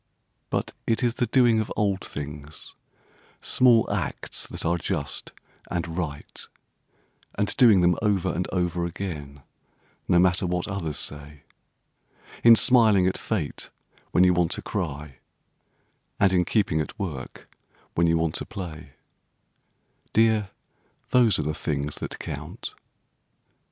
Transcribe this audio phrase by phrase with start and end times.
[0.49, 2.73] But it is the doing of old things,
[3.39, 5.31] Small acts that are just
[5.69, 6.47] and right;
[7.37, 9.43] And doing them over and over again,
[10.07, 11.43] no matter what others say;
[12.43, 13.69] In smiling at fate,
[14.09, 15.17] when you want to cry,
[16.19, 17.47] and in keeping at work
[17.93, 18.93] when you want to play—
[20.13, 20.49] Dear,
[21.11, 22.73] those are the things that count.